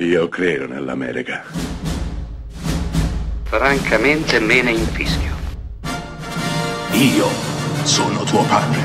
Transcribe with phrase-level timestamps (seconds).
[0.00, 1.42] Io credo nell'America.
[3.42, 5.34] Francamente me ne infischio.
[6.92, 7.26] Io
[7.82, 8.78] sono tuo padre.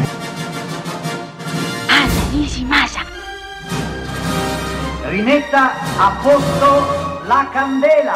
[1.88, 3.02] Anna Nishimasa.
[5.04, 8.16] Rimetta a posto la candela.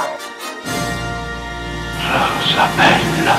[2.02, 3.36] Rosa bella.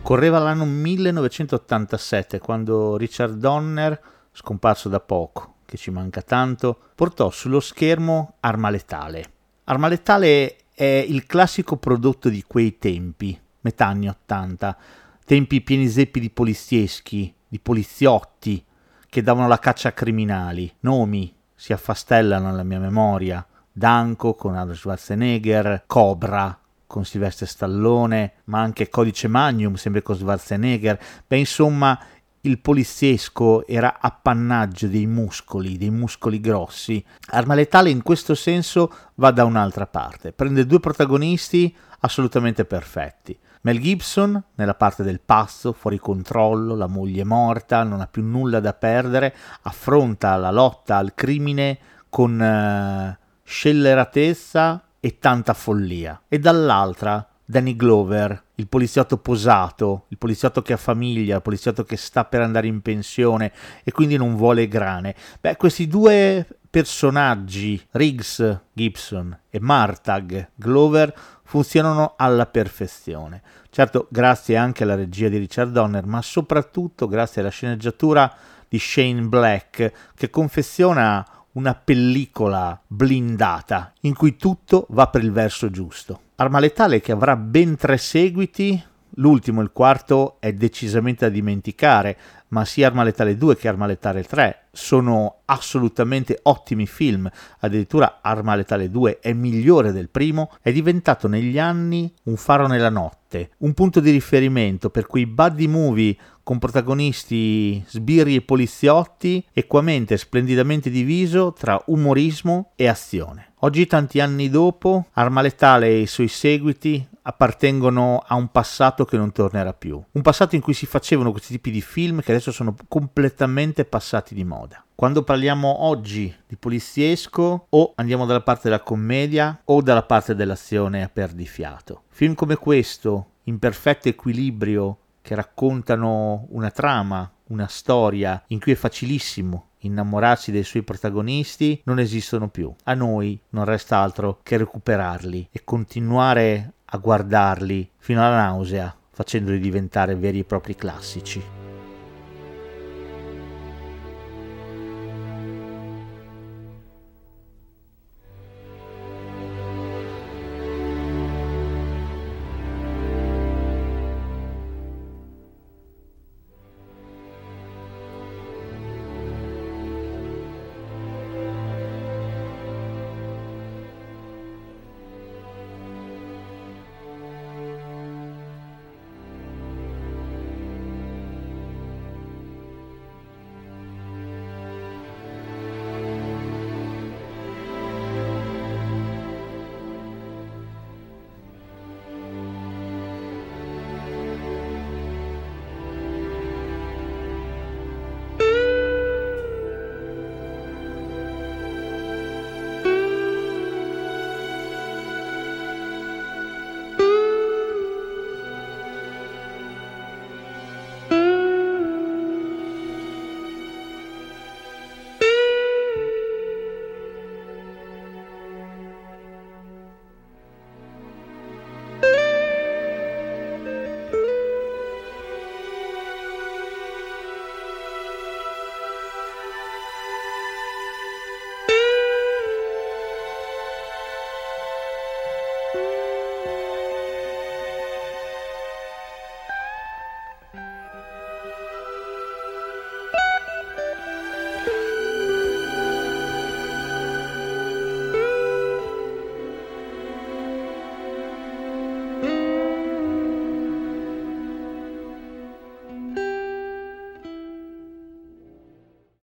[0.00, 4.00] Correva l'anno 1987 quando Richard Donner,
[4.32, 9.32] scomparso da poco, che ci manca tanto, portò sullo schermo Arma Letale.
[9.64, 14.76] Arma Letale è il classico prodotto di quei tempi, metà anni 80,
[15.24, 18.64] tempi pieni zeppi di polizieschi, di poliziotti
[19.08, 24.76] che davano la caccia a criminali, nomi si affastellano nella mia memoria, Danko con Arnold
[24.76, 31.96] Schwarzenegger, Cobra con Silvestre Stallone, ma anche Codice Magnum sempre con Schwarzenegger, beh insomma
[32.42, 37.04] il poliziesco era appannaggio dei muscoli, dei muscoli grossi.
[37.30, 43.38] Arma Letale in questo senso va da un'altra parte, prende due protagonisti assolutamente perfetti.
[43.62, 48.58] Mel Gibson, nella parte del pazzo, fuori controllo, la moglie morta, non ha più nulla
[48.58, 51.78] da perdere, affronta la lotta al crimine
[52.08, 56.22] con uh, scelleratezza e tanta follia.
[56.26, 61.96] E dall'altra Danny Glover, il poliziotto posato, il poliziotto che ha famiglia, il poliziotto che
[61.96, 65.14] sta per andare in pensione e quindi non vuole grane.
[65.40, 73.42] Beh, questi due personaggi, Riggs Gibson e Martag Glover, funzionano alla perfezione.
[73.70, 78.32] Certo, grazie anche alla regia di Richard Donner, ma soprattutto grazie alla sceneggiatura
[78.68, 85.70] di Shane Black, che confeziona una pellicola blindata in cui tutto va per il verso
[85.70, 86.20] giusto.
[86.36, 88.82] Arma letale che avrà ben tre seguiti,
[89.14, 92.16] l'ultimo, il quarto, è decisamente da dimenticare,
[92.48, 98.54] ma sia Arma letale 2 che Arma letale 3 sono assolutamente ottimi film, addirittura Arma
[98.54, 103.74] letale 2 è migliore del primo, è diventato negli anni un faro nella notte, un
[103.74, 110.90] punto di riferimento per quei buddy movie con protagonisti sbirri e poliziotti, equamente e splendidamente
[110.90, 113.52] diviso tra umorismo e azione.
[113.60, 119.16] Oggi, tanti anni dopo, Arma Letale e i suoi seguiti appartengono a un passato che
[119.16, 120.02] non tornerà più.
[120.12, 124.34] Un passato in cui si facevano questi tipi di film che adesso sono completamente passati
[124.34, 124.84] di moda.
[124.94, 131.02] Quando parliamo oggi di poliziesco o andiamo dalla parte della commedia o dalla parte dell'azione
[131.02, 132.02] a perdifiato.
[132.08, 138.76] Film come questo, in perfetto equilibrio, che raccontano una trama, una storia in cui è
[138.76, 142.72] facilissimo innamorarsi dei suoi protagonisti non esistono più.
[142.84, 149.58] A noi non resta altro che recuperarli e continuare a guardarli fino alla nausea, facendoli
[149.60, 151.59] diventare veri e propri classici.